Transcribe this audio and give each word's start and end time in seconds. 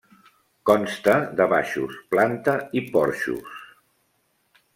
Consta 0.69 1.13
de 1.41 1.47
baixos, 1.51 1.99
planta 2.15 2.57
i 2.79 2.83
porxos. 2.97 3.61